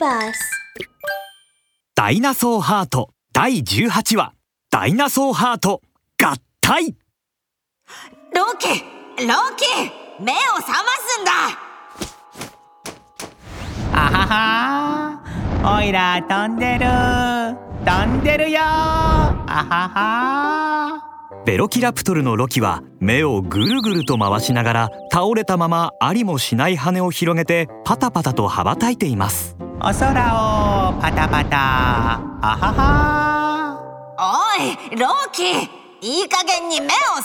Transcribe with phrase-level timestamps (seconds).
[0.00, 0.50] バス
[1.94, 4.32] ダイナソーハート第18話。
[4.70, 5.80] ダイナソーハート
[6.22, 6.96] 合体。
[8.34, 8.68] ロキ
[9.24, 9.64] ロキ
[10.22, 11.32] 目を覚ますんだ。
[13.92, 15.22] あは
[15.62, 15.78] は。
[15.78, 16.86] おいら飛んでる。
[17.84, 18.60] 飛んでるよ。
[18.60, 20.71] あはは
[21.44, 29.56] ベロキラプトルのロキは目をぐるぐると回しながら倒れたままありもしない羽を広げてパタパタと羽ばたいています。
[29.80, 35.42] お空をパタパタあははおいロキ
[36.06, 37.24] いい加減に目を覚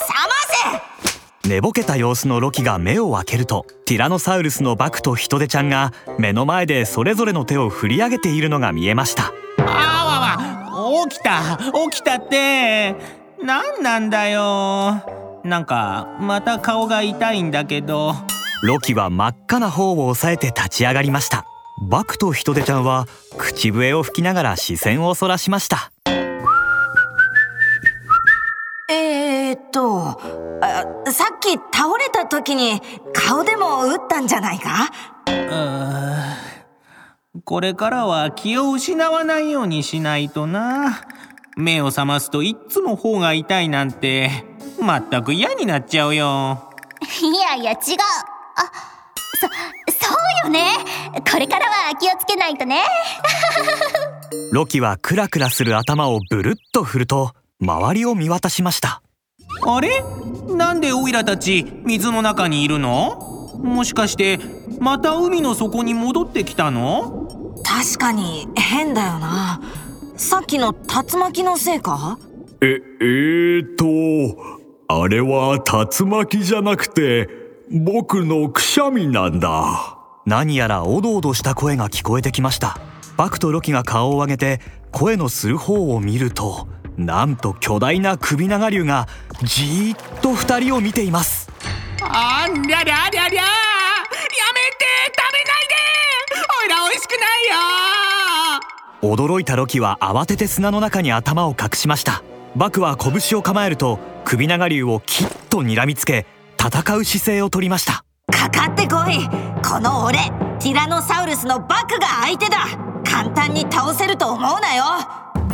[1.44, 1.48] せ。
[1.48, 9.32] 寝ぼけた様子のロキが目を開けるとティラノサウルスのバクとヒトデちゃんが目の前でそれぞれの手を振り上げているのが見えました。
[9.58, 11.58] あわわ起きた
[11.90, 12.96] 起きたって
[13.42, 15.02] 何なんだよ。
[15.44, 18.14] なんかまた顔が痛いんだけど。
[18.62, 21.44] ロキは真っ赤な方を押さえて立ち上がりました。
[21.88, 23.06] バクとヒトデちゃんは
[23.36, 25.92] 口笛を吹きながら視線をそらしました。
[28.90, 30.20] えー、っと
[30.60, 34.90] あさっき倒れた時に顔でも打ったんじゃないか？
[35.26, 36.34] うー
[37.44, 41.00] これからは気を失わないようにしないとな
[41.58, 44.30] 目を覚ますといっつも方が痛いなんて
[44.80, 46.72] 全く嫌になっちゃうよ。
[47.20, 47.78] いやいや違う。
[48.56, 48.70] あ
[49.40, 49.48] そ
[50.06, 50.70] そうよね。
[51.28, 52.84] これからは気をつけないとね。
[54.52, 59.02] ロキはクラクラする頭をブルッと振ると周りを見渡しました。
[59.66, 60.04] あれ？
[60.54, 63.16] なんでオイラたち水の中にいるの？
[63.64, 64.38] もしかして
[64.78, 67.26] また海の底に戻ってきたの？
[67.64, 69.60] 確かに変だよな
[70.18, 72.18] さっきの竜巻のせいか？
[72.60, 73.84] え、えーと、
[74.88, 77.28] あれは竜巻じゃなくて、
[77.70, 79.96] 僕のくしゃみなんだ。
[80.26, 82.78] 何やらおどおどした声が聞こえてきました。
[83.16, 84.60] バクとロキが顔を上げて
[84.90, 86.66] 声のする方を見ると
[86.96, 89.06] なんと巨大な首長竜が
[89.44, 91.48] じーっと二人を見ています。
[92.02, 93.46] ありゃりゃりゃりゃやめて
[95.16, 95.74] 食べないで
[96.62, 97.20] オイラ美味しくない
[97.50, 97.67] よ
[99.02, 102.22] 驚いたロキは慌てて砂の中に頭を隠しました。
[102.56, 106.26] バクは拳を構えると首長竜をきっと睨みつけ
[106.58, 108.04] 戦う姿勢をとりました。
[108.32, 109.28] かかってこい。
[109.64, 110.18] この俺
[110.58, 112.66] ティラノサウルスのバクが相手だ。
[113.04, 114.84] 簡単に倒せると思うなよ。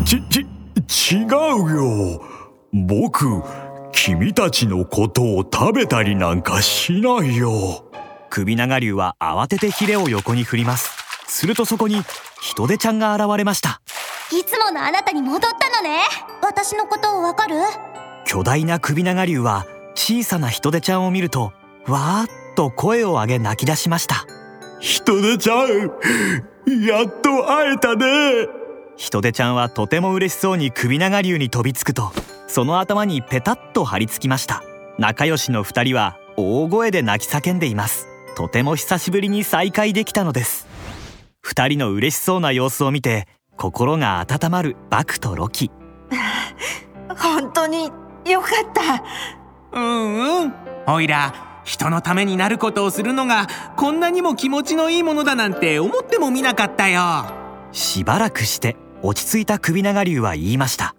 [0.05, 2.23] ち、ち、違うよ。
[2.73, 3.43] 僕、
[3.93, 7.85] 君たちのことを食べたりなんかしないよ。
[8.31, 10.91] 首長竜は慌ててヒレを横に振ります。
[11.29, 12.03] するとそこに
[12.45, 13.81] ヒトデちゃんが現れました。
[14.31, 16.01] いつものあなたに戻ったのね。
[16.43, 17.57] 私のことわかる？
[18.27, 21.55] 巨大な首長竜は小さなヒトデちゃんを見ると
[21.87, 24.27] わーっと声を上げ泣き出しました。
[24.79, 25.69] ヒトデちゃん、
[26.87, 28.47] やっと会えたね。
[28.99, 32.13] ヒトデちゃんはとても嬉しそうに首長竜に飛びつくと
[32.47, 34.63] その頭にペタッと張り付きました。
[34.99, 38.07] 仲良しの二人は大声で泣き叫んでいます。
[38.37, 40.67] とても久しぶりに再会できたのです
[41.45, 43.29] 二人の嬉しそうな様子を見て
[43.59, 45.71] 心が温まるバクとロキ。
[47.19, 47.93] 本当に
[48.25, 49.79] よかった。
[49.79, 50.55] うんうん。
[50.87, 53.47] おいら人のためになることをするのが
[53.77, 57.27] こんなにも気持ちのいいものだなんて思ってもみなかったよ。
[57.73, 60.95] しばらくして落ち着いた首長竜は言いました。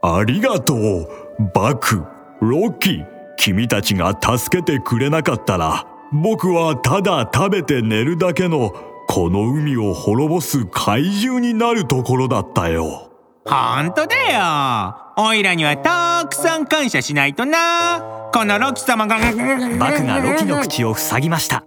[0.00, 1.08] ありがとう、
[1.54, 2.02] バク、
[2.40, 3.04] ロキ。
[3.36, 8.72] 君たちが助けてくれなかったら、僕はただ食べて寝るだけの
[9.14, 13.12] この海を滅ぼす怪獣になるところだったよ。
[13.44, 14.96] ほんとだよ。
[15.18, 18.30] おいらにはたくさん感謝しないとな。
[18.32, 19.18] このロキ様が。
[19.18, 21.66] バクがロキの口を塞ぎました。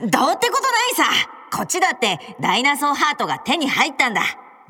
[0.00, 1.04] どうってことないさ。
[1.52, 4.22] こっちだってダイナソーハートが手に入ったんだ。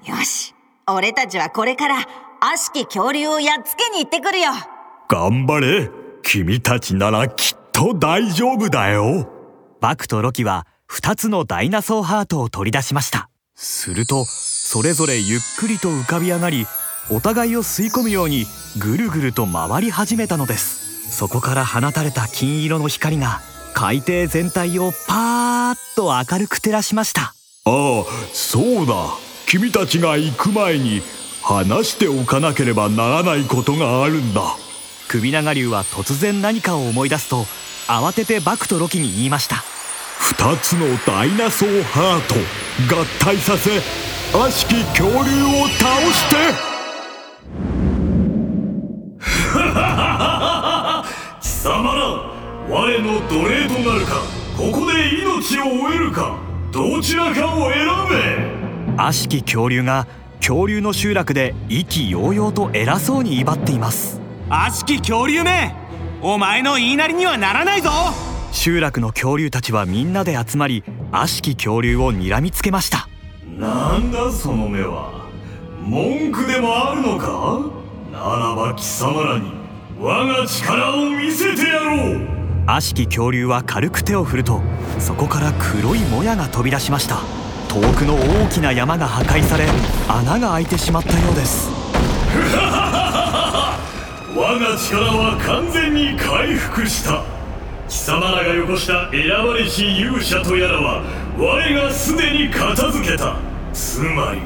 [0.04, 0.52] よし。
[0.88, 1.98] 俺たちはこれから
[2.40, 4.50] 悪しき恐竜をやっつけに行ってくるよ。
[5.08, 5.88] 頑張れ。
[6.24, 9.30] 君たちならきっと大丈夫だよ。
[9.80, 13.28] バクとロキは2つのダイナソーハートを取り出しました。
[13.56, 16.66] するとそれぞれゆっくりと浮かび上がり
[17.10, 18.46] お互いを吸い込むように
[18.78, 21.10] ぐるぐると回り始めたのです。
[21.10, 23.40] そこから放たれた金色の光が
[23.74, 27.22] 海底全体をパーッと明るく照らしました。
[27.22, 27.34] あ
[27.66, 28.94] あそうだ。
[29.46, 31.02] 君たちが行く前に
[31.42, 34.56] 話しておかなければならないことがあるんだ。
[35.08, 37.44] 首長竜は突然何かを思い出すと
[37.86, 39.62] 慌ててバクとロキに言いました
[40.18, 43.70] 二つのダイナソーハート合体させ
[44.36, 45.18] 悪しき恐竜を
[45.78, 46.36] 倒して。
[51.40, 52.00] 貴様ら
[52.68, 54.22] 我の奴隷となるか
[54.56, 56.38] ここで命を終えるか
[56.72, 59.02] どちらかを選べ。
[59.02, 60.06] 悪しき恐竜が
[60.38, 64.20] 恐竜の集落で意気揚々と偉そうに威張っています。
[64.48, 65.74] 悪しき恐竜め
[66.22, 67.90] お前の言いなりにはならないぞ
[68.54, 73.08] 集落の恐竜たちはみんなで集まり悪しき恐竜を睨みつけました。
[73.46, 75.28] なんだその目は。
[75.82, 77.60] 文句でもあるのか？
[78.10, 79.52] ならば貴様らに
[80.00, 82.26] 我が力を見せてやろう。
[82.66, 84.62] 悪しき恐竜は軽く手を振ると
[84.98, 87.18] そこから黒いもやが飛び出しました。
[87.68, 89.66] 遠くの大きな山が破壊され
[90.08, 91.70] 穴が開いてしまったようです。
[94.36, 97.24] 我が力は完全に回復した
[97.88, 101.02] 貴様らがよこした選ばれし勇者とやらは
[101.38, 103.36] 我がすでに片付けた。
[103.72, 104.40] つまり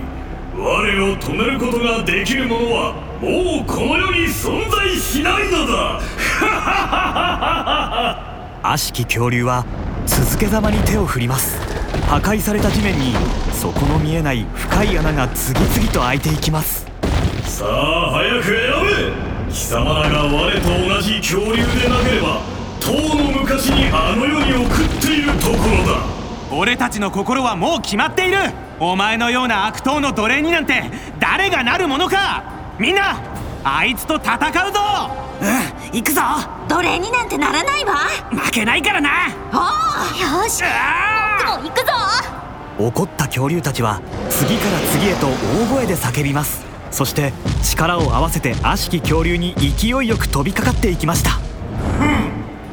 [0.57, 6.01] 我を止めることができる者はもうこの世に存在しないのだ。
[8.63, 9.65] 悪しき恐竜は
[10.07, 11.61] 続けざまに手を振ります。
[12.09, 13.15] 破壊された地面に
[13.53, 16.87] 底の見えない深い穴が次々と開いていきます。
[17.45, 18.53] さあ早く選
[19.15, 19.53] べ。
[19.53, 22.58] 貴様らが我と同じ恐竜でなければ
[22.89, 26.07] とうの昔にあの世に送っているところだ。
[26.51, 28.39] 俺たちの心はもう決まっている。
[28.81, 30.85] お前のような悪党の奴隷になんて
[31.21, 32.43] 誰がなるものか。
[32.79, 33.21] みんな
[33.63, 34.81] あいつと戦うぞ。
[35.43, 36.23] うん行くぞ。
[36.67, 37.95] 奴隷になんてならないわ。
[38.31, 39.11] 負けないからな。
[39.53, 40.63] およし。
[40.65, 41.93] あ僕も行くぞ。
[42.79, 44.01] 怒った恐竜たちは
[44.31, 46.65] 次から次へと大声で叫びます。
[46.91, 51.39] そして力を合わせて悪しき恐竜に勢いよく飛びかかっていきました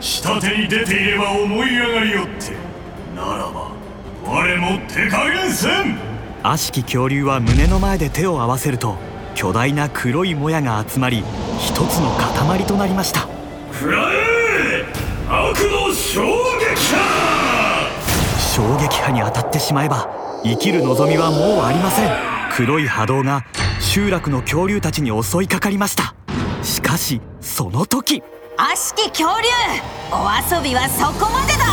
[0.05, 2.51] 下手に出ていれば思い上がりよって。
[3.15, 3.71] ならば
[4.23, 5.97] 我も手加減せん。
[6.43, 8.97] 悪しき恐竜は胸の前で手を合わせると
[9.33, 11.23] 巨大な黒いもやが集まり
[11.59, 13.21] 一つの塊となりました。
[13.73, 14.85] 食らえ
[15.27, 17.89] 悪の衝撃波！
[18.37, 20.07] 衝撃波に当たってしまえば
[20.43, 22.11] 生きる望みはもうありません。
[22.55, 23.43] 黒い波動が
[23.79, 26.13] 集落の恐竜たちに襲いかかりました。
[26.61, 28.21] しかしその時
[28.57, 29.47] 悪しき恐竜。
[30.11, 31.64] お遊びはそこまでだ。